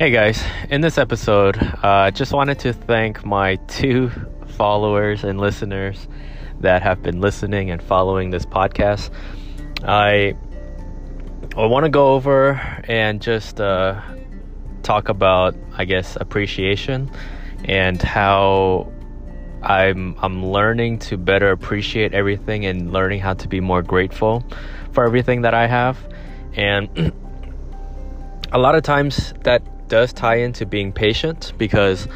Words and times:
Hey 0.00 0.10
guys, 0.10 0.42
in 0.70 0.80
this 0.80 0.96
episode, 0.96 1.58
I 1.82 2.08
uh, 2.08 2.10
just 2.10 2.32
wanted 2.32 2.58
to 2.60 2.72
thank 2.72 3.22
my 3.22 3.56
two 3.68 4.10
followers 4.56 5.24
and 5.24 5.38
listeners 5.38 6.08
that 6.60 6.80
have 6.80 7.02
been 7.02 7.20
listening 7.20 7.70
and 7.70 7.82
following 7.82 8.30
this 8.30 8.46
podcast. 8.46 9.10
I 9.84 10.34
I 11.54 11.66
want 11.66 11.84
to 11.84 11.90
go 11.90 12.14
over 12.14 12.52
and 12.88 13.20
just 13.20 13.60
uh, 13.60 14.00
talk 14.82 15.10
about, 15.10 15.54
I 15.76 15.84
guess, 15.84 16.16
appreciation 16.16 17.10
and 17.64 18.00
how 18.00 18.90
I'm 19.62 20.16
I'm 20.20 20.46
learning 20.46 21.00
to 21.10 21.18
better 21.18 21.50
appreciate 21.50 22.14
everything 22.14 22.64
and 22.64 22.90
learning 22.90 23.20
how 23.20 23.34
to 23.34 23.48
be 23.48 23.60
more 23.60 23.82
grateful 23.82 24.46
for 24.92 25.04
everything 25.04 25.42
that 25.42 25.52
I 25.52 25.66
have. 25.66 25.98
And 26.54 27.12
a 28.52 28.58
lot 28.58 28.74
of 28.74 28.82
times 28.82 29.34
that 29.42 29.62
does 29.90 30.14
tie 30.14 30.36
into 30.36 30.64
being 30.64 30.92
patient 30.92 31.52
because 31.58 32.08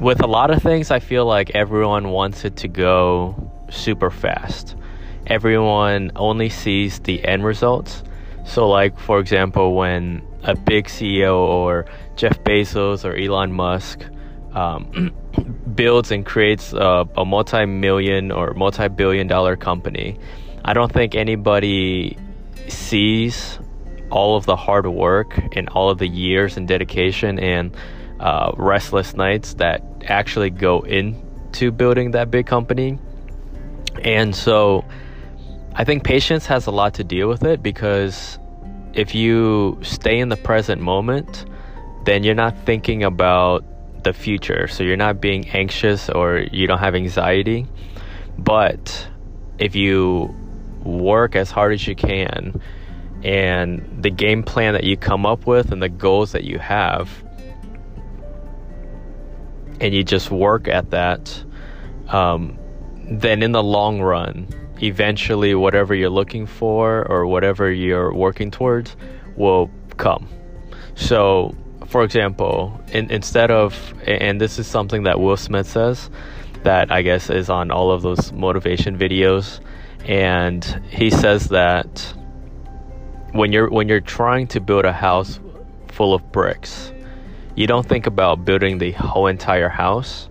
with 0.00 0.22
a 0.22 0.26
lot 0.26 0.50
of 0.50 0.62
things, 0.62 0.90
I 0.90 1.00
feel 1.00 1.26
like 1.26 1.50
everyone 1.50 2.10
wants 2.10 2.44
it 2.44 2.56
to 2.58 2.68
go 2.68 3.50
super 3.70 4.10
fast. 4.10 4.76
Everyone 5.26 6.12
only 6.14 6.48
sees 6.48 7.00
the 7.00 7.24
end 7.24 7.44
results. 7.44 8.02
So, 8.44 8.68
like, 8.68 8.98
for 8.98 9.18
example, 9.18 9.74
when 9.74 10.22
a 10.42 10.56
big 10.56 10.86
CEO 10.86 11.36
or 11.36 11.86
Jeff 12.16 12.42
Bezos 12.44 13.04
or 13.04 13.14
Elon 13.14 13.52
Musk 13.52 14.04
um, 14.54 15.12
builds 15.74 16.10
and 16.10 16.24
creates 16.24 16.72
a, 16.72 17.08
a 17.16 17.24
multi 17.24 17.66
million 17.66 18.30
or 18.30 18.54
multi 18.54 18.88
billion 18.88 19.26
dollar 19.26 19.56
company, 19.56 20.18
I 20.64 20.72
don't 20.72 20.92
think 20.92 21.14
anybody 21.14 22.16
sees 22.68 23.58
all 24.10 24.36
of 24.36 24.46
the 24.46 24.56
hard 24.56 24.86
work 24.86 25.40
and 25.56 25.68
all 25.70 25.90
of 25.90 25.98
the 25.98 26.06
years 26.06 26.56
and 26.56 26.66
dedication 26.66 27.38
and 27.38 27.76
uh, 28.18 28.52
restless 28.56 29.14
nights 29.14 29.54
that 29.54 29.82
actually 30.04 30.50
go 30.50 30.80
into 30.80 31.70
building 31.70 32.12
that 32.12 32.30
big 32.30 32.46
company. 32.46 32.98
And 34.02 34.34
so 34.34 34.84
I 35.74 35.84
think 35.84 36.04
patience 36.04 36.46
has 36.46 36.66
a 36.66 36.70
lot 36.70 36.94
to 36.94 37.04
deal 37.04 37.28
with 37.28 37.44
it 37.44 37.62
because 37.62 38.38
if 38.92 39.14
you 39.14 39.78
stay 39.82 40.18
in 40.18 40.28
the 40.28 40.36
present 40.36 40.80
moment, 40.82 41.46
then 42.04 42.24
you're 42.24 42.34
not 42.34 42.56
thinking 42.64 43.04
about 43.04 43.64
the 44.02 44.12
future. 44.12 44.66
So 44.68 44.82
you're 44.82 44.96
not 44.96 45.20
being 45.20 45.48
anxious 45.50 46.08
or 46.08 46.38
you 46.38 46.66
don't 46.66 46.78
have 46.78 46.94
anxiety. 46.94 47.66
But 48.38 49.08
if 49.58 49.76
you 49.76 50.34
work 50.82 51.36
as 51.36 51.50
hard 51.50 51.74
as 51.74 51.86
you 51.86 51.94
can, 51.94 52.60
and 53.22 54.02
the 54.02 54.10
game 54.10 54.42
plan 54.42 54.74
that 54.74 54.84
you 54.84 54.96
come 54.96 55.26
up 55.26 55.46
with 55.46 55.72
and 55.72 55.82
the 55.82 55.88
goals 55.88 56.32
that 56.32 56.44
you 56.44 56.58
have 56.58 57.10
and 59.80 59.94
you 59.94 60.02
just 60.02 60.30
work 60.30 60.68
at 60.68 60.90
that 60.90 61.44
um, 62.08 62.58
then 63.10 63.42
in 63.42 63.52
the 63.52 63.62
long 63.62 64.00
run 64.00 64.48
eventually 64.82 65.54
whatever 65.54 65.94
you're 65.94 66.10
looking 66.10 66.46
for 66.46 67.06
or 67.10 67.26
whatever 67.26 67.70
you're 67.70 68.14
working 68.14 68.50
towards 68.50 68.96
will 69.36 69.70
come. 69.96 70.26
So 70.94 71.54
for 71.90 72.04
example 72.04 72.80
in, 72.92 73.10
instead 73.10 73.50
of 73.50 73.94
and 74.06 74.40
this 74.40 74.58
is 74.58 74.66
something 74.66 75.02
that 75.02 75.18
will 75.18 75.36
smith 75.36 75.68
says 75.68 76.08
that 76.62 76.92
i 76.92 77.02
guess 77.02 77.28
is 77.28 77.50
on 77.50 77.72
all 77.72 77.90
of 77.90 78.02
those 78.02 78.32
motivation 78.32 78.96
videos 78.96 79.58
and 80.04 80.64
he 80.88 81.10
says 81.10 81.48
that 81.48 82.14
when 83.32 83.52
you're 83.52 83.70
when 83.70 83.88
you're 83.88 84.00
trying 84.00 84.46
to 84.48 84.60
build 84.60 84.84
a 84.84 84.92
house 84.92 85.40
full 85.88 86.14
of 86.14 86.32
bricks, 86.32 86.92
you 87.54 87.66
don't 87.66 87.86
think 87.86 88.06
about 88.06 88.44
building 88.44 88.78
the 88.78 88.92
whole 88.92 89.26
entire 89.26 89.68
house. 89.68 90.28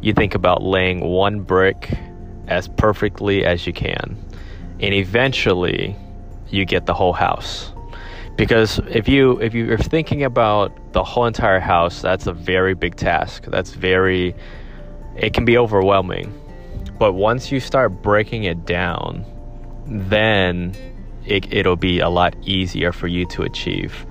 You 0.00 0.12
think 0.12 0.34
about 0.34 0.62
laying 0.62 1.00
one 1.00 1.40
brick 1.40 1.96
as 2.48 2.68
perfectly 2.68 3.44
as 3.44 3.66
you 3.66 3.72
can. 3.72 4.16
And 4.80 4.92
eventually 4.92 5.96
you 6.50 6.64
get 6.64 6.86
the 6.86 6.94
whole 6.94 7.14
house. 7.14 7.72
Because 8.36 8.80
if 8.90 9.08
you 9.08 9.40
if 9.40 9.54
you're 9.54 9.78
thinking 9.78 10.24
about 10.24 10.92
the 10.92 11.04
whole 11.04 11.26
entire 11.26 11.60
house, 11.60 12.02
that's 12.02 12.26
a 12.26 12.32
very 12.32 12.74
big 12.74 12.96
task. 12.96 13.44
That's 13.44 13.72
very 13.72 14.34
it 15.16 15.32
can 15.32 15.44
be 15.44 15.56
overwhelming. 15.56 16.32
But 16.98 17.12
once 17.12 17.50
you 17.50 17.60
start 17.60 18.02
breaking 18.02 18.44
it 18.44 18.66
down, 18.66 19.24
then 19.86 20.74
it, 21.26 21.52
it'll 21.52 21.76
be 21.76 22.00
a 22.00 22.08
lot 22.08 22.34
easier 22.42 22.92
for 22.92 23.06
you 23.06 23.26
to 23.26 23.42
achieve. 23.42 24.06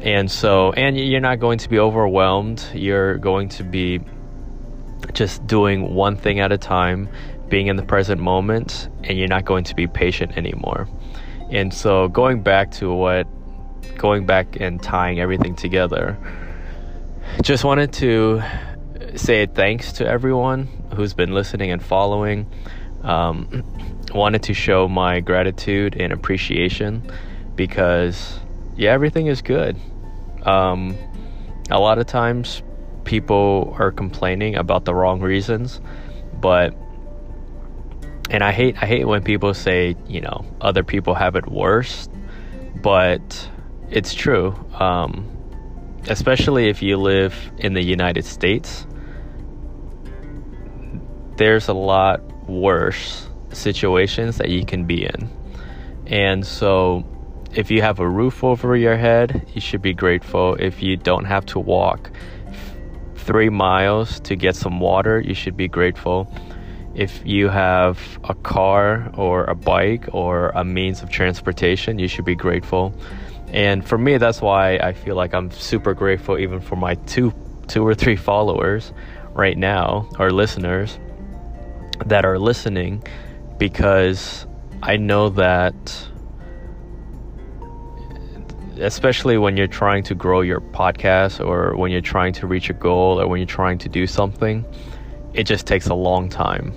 And 0.00 0.30
so, 0.30 0.72
and 0.72 0.98
you're 0.98 1.20
not 1.20 1.40
going 1.40 1.58
to 1.58 1.68
be 1.68 1.78
overwhelmed. 1.78 2.64
You're 2.72 3.18
going 3.18 3.48
to 3.50 3.64
be 3.64 4.00
just 5.12 5.46
doing 5.46 5.94
one 5.94 6.16
thing 6.16 6.40
at 6.40 6.52
a 6.52 6.58
time, 6.58 7.08
being 7.48 7.66
in 7.66 7.76
the 7.76 7.82
present 7.82 8.20
moment, 8.20 8.88
and 9.02 9.18
you're 9.18 9.28
not 9.28 9.44
going 9.44 9.64
to 9.64 9.74
be 9.74 9.86
patient 9.86 10.36
anymore. 10.36 10.88
And 11.50 11.72
so, 11.74 12.08
going 12.08 12.42
back 12.42 12.70
to 12.72 12.92
what, 12.92 13.26
going 13.96 14.26
back 14.26 14.60
and 14.60 14.80
tying 14.80 15.18
everything 15.18 15.56
together, 15.56 16.16
just 17.42 17.64
wanted 17.64 17.92
to 17.94 18.42
say 19.16 19.46
thanks 19.46 19.92
to 19.94 20.06
everyone 20.06 20.68
who's 20.94 21.14
been 21.14 21.32
listening 21.32 21.70
and 21.70 21.82
following. 21.82 22.50
Um, 23.02 23.64
wanted 24.12 24.42
to 24.44 24.54
show 24.54 24.88
my 24.88 25.20
gratitude 25.20 25.96
and 25.98 26.12
appreciation 26.12 27.02
because 27.54 28.38
yeah 28.76 28.92
everything 28.92 29.26
is 29.26 29.42
good. 29.42 29.76
Um, 30.42 30.96
a 31.70 31.78
lot 31.78 31.98
of 31.98 32.06
times 32.06 32.62
people 33.04 33.74
are 33.78 33.90
complaining 33.90 34.56
about 34.56 34.84
the 34.84 34.94
wrong 34.94 35.20
reasons 35.20 35.80
but 36.40 36.74
and 38.30 38.42
i 38.42 38.52
hate 38.52 38.76
i 38.82 38.86
hate 38.86 39.06
when 39.06 39.22
people 39.22 39.54
say 39.54 39.96
you 40.06 40.20
know 40.20 40.44
other 40.60 40.84
people 40.84 41.14
have 41.14 41.34
it 41.34 41.50
worse 41.50 42.08
but 42.82 43.48
it's 43.90 44.14
true. 44.14 44.54
Um, 44.74 45.26
especially 46.08 46.68
if 46.68 46.82
you 46.82 46.96
live 46.96 47.34
in 47.58 47.74
the 47.74 47.82
united 47.82 48.24
states 48.24 48.86
there's 51.36 51.68
a 51.68 51.74
lot 51.74 52.22
worse 52.48 53.27
situations 53.52 54.38
that 54.38 54.48
you 54.48 54.64
can 54.64 54.84
be 54.84 55.04
in. 55.04 55.30
And 56.06 56.46
so, 56.46 57.04
if 57.54 57.70
you 57.70 57.82
have 57.82 57.98
a 57.98 58.08
roof 58.08 58.44
over 58.44 58.76
your 58.76 58.96
head, 58.96 59.46
you 59.54 59.60
should 59.60 59.82
be 59.82 59.94
grateful. 59.94 60.54
If 60.58 60.82
you 60.82 60.96
don't 60.96 61.24
have 61.24 61.46
to 61.46 61.58
walk 61.58 62.10
three 63.16 63.48
miles 63.48 64.20
to 64.20 64.36
get 64.36 64.56
some 64.56 64.80
water, 64.80 65.20
you 65.20 65.34
should 65.34 65.56
be 65.56 65.68
grateful. 65.68 66.32
If 66.94 67.22
you 67.24 67.48
have 67.48 68.18
a 68.24 68.34
car 68.34 69.10
or 69.14 69.44
a 69.44 69.54
bike 69.54 70.08
or 70.12 70.48
a 70.50 70.64
means 70.64 71.02
of 71.02 71.10
transportation, 71.10 71.98
you 71.98 72.08
should 72.08 72.24
be 72.24 72.34
grateful. 72.34 72.94
And 73.52 73.86
for 73.86 73.96
me, 73.96 74.18
that's 74.18 74.42
why 74.42 74.76
I 74.76 74.92
feel 74.92 75.14
like 75.14 75.34
I'm 75.34 75.50
super 75.50 75.94
grateful, 75.94 76.38
even 76.38 76.60
for 76.60 76.76
my 76.76 76.94
two, 76.94 77.32
two 77.66 77.86
or 77.86 77.94
three 77.94 78.16
followers 78.16 78.92
right 79.32 79.56
now, 79.56 80.08
or 80.18 80.30
listeners 80.30 80.98
that 82.06 82.24
are 82.24 82.38
listening 82.38 83.02
because 83.58 84.46
I 84.82 84.96
know 84.96 85.28
that 85.30 86.08
especially 88.80 89.38
when 89.38 89.56
you're 89.56 89.66
trying 89.66 90.04
to 90.04 90.14
grow 90.14 90.40
your 90.40 90.60
podcast 90.60 91.44
or 91.44 91.76
when 91.76 91.90
you're 91.90 92.00
trying 92.00 92.32
to 92.32 92.46
reach 92.46 92.70
a 92.70 92.72
goal 92.72 93.20
or 93.20 93.26
when 93.26 93.40
you're 93.40 93.46
trying 93.46 93.78
to 93.78 93.88
do 93.88 94.06
something, 94.06 94.64
it 95.34 95.44
just 95.44 95.66
takes 95.66 95.88
a 95.88 95.94
long 95.94 96.28
time. 96.28 96.72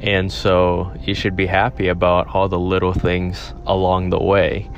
And 0.00 0.32
so 0.32 0.92
you 1.02 1.14
should 1.14 1.36
be 1.36 1.46
happy 1.46 1.88
about 1.88 2.34
all 2.34 2.48
the 2.48 2.58
little 2.58 2.92
things 2.92 3.52
along 3.66 4.10
the 4.10 4.18
way, 4.18 4.68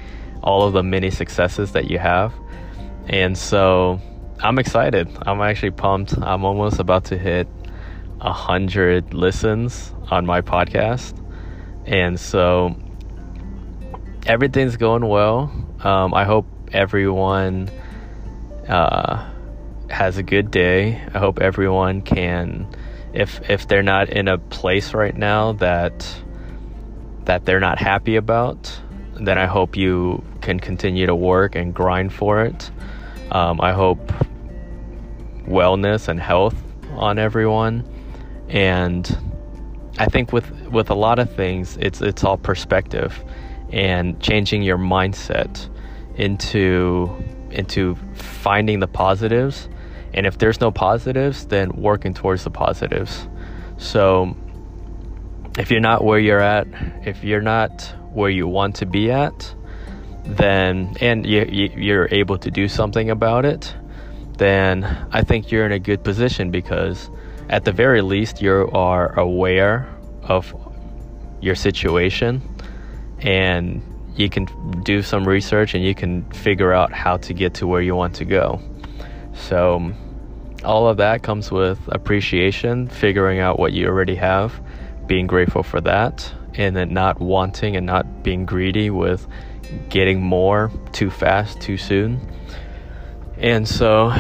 all 0.43 0.67
of 0.67 0.75
the 0.75 0.83
many 0.83 1.11
successes 1.11 1.73
that 1.73 1.91
you 1.91 1.99
have. 1.99 2.35
And 3.09 3.39
so 3.39 4.01
I'm 4.41 4.59
excited. 4.59 5.09
I'm 5.23 5.41
actually 5.41 5.71
pumped. 5.71 6.19
I'm 6.21 6.45
almost 6.45 6.81
about 6.81 7.05
to 7.07 7.19
hit 7.19 7.49
a 8.21 8.33
hundred 8.33 9.15
listens 9.15 9.95
on 10.11 10.27
my 10.27 10.43
podcast 10.43 11.22
and 11.87 12.19
so 12.19 12.77
everything's 14.27 14.77
going 14.77 15.07
well. 15.07 15.53
Um, 15.81 16.15
I 16.15 16.25
hope 16.25 16.47
everyone 16.73 17.71
uh, 18.69 19.29
has 19.91 20.17
a 20.17 20.23
good 20.23 20.51
day. 20.51 21.03
I 21.13 21.19
hope 21.19 21.41
everyone 21.41 22.03
can, 22.03 22.67
if 23.13 23.49
if 23.51 23.69
they're 23.69 23.83
not 23.83 24.09
in 24.09 24.29
a 24.29 24.39
place 24.39 24.95
right 24.95 25.17
now 25.17 25.53
that 25.55 26.07
that 27.25 27.45
they're 27.45 27.61
not 27.61 27.79
happy 27.79 28.17
about, 28.17 28.81
then 29.15 29.39
I 29.39 29.47
hope 29.47 29.77
you 29.77 30.25
can 30.41 30.59
continue 30.59 31.07
to 31.07 31.15
work 31.15 31.55
and 31.55 31.75
grind 31.75 32.13
for 32.13 32.45
it. 32.45 32.71
Um, 33.31 33.61
I 33.61 33.73
hope 33.73 34.13
wellness 35.47 36.09
and 36.09 36.21
health 36.21 36.57
on 36.95 37.19
everyone, 37.19 37.85
and 38.49 39.32
I 39.99 40.07
think 40.07 40.33
with 40.33 40.51
with 40.69 40.91
a 40.91 40.95
lot 40.95 41.19
of 41.19 41.35
things, 41.35 41.77
it's 41.81 42.01
it's 42.01 42.25
all 42.25 42.39
perspective 42.39 43.23
and 43.71 44.21
changing 44.21 44.63
your 44.63 44.79
mindset 44.79 45.69
into 46.17 47.11
into 47.51 47.97
finding 48.15 48.81
the 48.81 48.89
positives. 48.89 49.69
And 50.15 50.27
if 50.27 50.39
there's 50.39 50.61
no 50.61 50.71
positives, 50.71 51.47
then 51.47 51.71
working 51.73 52.15
towards 52.15 52.45
the 52.45 52.51
positives. 52.51 53.27
So 53.79 54.37
if 55.59 55.71
you're 55.71 55.81
not 55.81 56.05
where 56.05 56.19
you're 56.19 56.41
at, 56.41 56.67
if 57.05 57.25
you're 57.25 57.43
not 57.43 57.95
where 58.13 58.31
you 58.31 58.47
want 58.47 58.77
to 58.77 58.87
be 58.87 59.11
at, 59.11 59.55
then 60.25 60.95
and 61.01 61.27
you, 61.27 61.45
you're 61.77 62.09
able 62.11 62.39
to 62.39 62.51
do 62.51 62.69
something 62.69 63.11
about 63.11 63.45
it, 63.45 63.75
then 64.39 64.85
I 65.13 65.23
think 65.23 65.51
you're 65.51 65.67
in 65.67 65.73
a 65.73 65.79
good 65.79 66.05
position 66.05 66.51
because 66.51 67.11
at 67.49 67.65
the 67.65 67.73
very 67.73 68.03
least 68.03 68.43
you 68.43 68.71
are 68.73 69.19
aware 69.19 69.89
of 70.23 70.55
your 71.41 71.55
situation 71.55 72.41
and 73.21 73.83
you 74.17 74.29
can 74.29 74.47
do 74.83 75.03
some 75.03 75.27
research 75.27 75.75
and 75.75 75.85
you 75.85 75.95
can 75.95 76.23
figure 76.33 76.73
out 76.73 76.93
how 76.93 77.17
to 77.17 77.33
get 77.33 77.55
to 77.55 77.67
where 77.67 77.81
you 77.81 77.95
want 77.95 78.15
to 78.17 78.25
go. 78.25 78.61
So 79.35 79.93
all 80.65 80.89
of 80.89 80.99
that 80.99 81.23
comes 81.23 81.51
with 81.51 81.79
appreciation, 81.89 82.89
figuring 82.89 83.41
out 83.41 83.59
what 83.59 83.73
you 83.73 83.87
already 83.87 84.15
have, 84.17 84.61
being 85.07 85.27
grateful 85.27 85.63
for 85.63 85.81
that, 85.81 86.33
and 86.55 86.77
then 86.77 86.93
not 86.93 87.21
wanting 87.21 87.77
and 87.77 87.87
not 87.87 88.23
being 88.23 88.45
greedy 88.45 88.91
with 88.91 89.27
getting 89.89 90.21
more 90.21 90.71
too 90.93 91.11
fast, 91.11 91.61
too 91.61 91.79
soon. 91.79 92.21
And 93.39 93.67
so, 93.67 94.13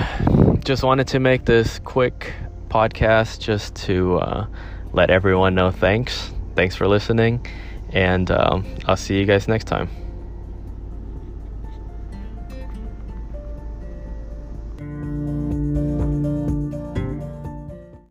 just 0.64 0.82
wanted 0.82 1.08
to 1.08 1.20
make 1.20 1.44
this 1.44 1.78
quick 1.80 2.32
podcast 2.72 3.40
just 3.40 3.74
to 3.74 4.16
uh, 4.18 4.46
let 4.92 5.10
everyone 5.10 5.54
know 5.54 5.70
thanks. 5.70 6.32
Thanks 6.54 6.74
for 6.74 6.88
listening, 6.88 7.44
and 7.90 8.30
um, 8.30 8.64
I'll 8.86 8.96
see 8.96 9.18
you 9.18 9.26
guys 9.26 9.46
next 9.46 9.64
time. 9.64 10.01